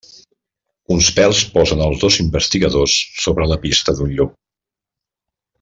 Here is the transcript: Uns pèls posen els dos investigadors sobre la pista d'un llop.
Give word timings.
Uns 0.95 1.09
pèls 1.19 1.41
posen 1.57 1.83
els 1.89 2.01
dos 2.05 2.17
investigadors 2.25 2.97
sobre 3.27 3.49
la 3.55 3.61
pista 3.67 3.99
d'un 4.01 4.17
llop. 4.19 4.37